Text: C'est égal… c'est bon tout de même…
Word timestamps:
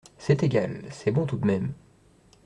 C'est 0.17 0.41
égal… 0.41 0.83
c'est 0.89 1.11
bon 1.11 1.27
tout 1.27 1.37
de 1.37 1.45
même… 1.45 1.73